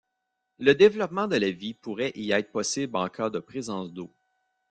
[0.57, 4.11] Le développement de la vie pourrait y être possible en cas de présence d'eau.